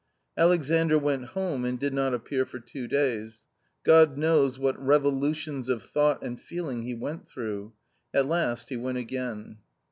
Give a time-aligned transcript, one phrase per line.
[0.35, 3.43] Alexandr went home and did not appear for two days.
[3.83, 7.73] God knows what revolutions of thought and feeling he went through;
[8.11, 9.57] at last he went again.